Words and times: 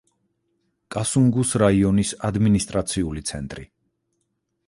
კასუნგუს 0.95 1.51
რაიონის 1.63 2.15
ადმინისტრაციული 2.29 3.25
ცენტრი. 3.33 3.67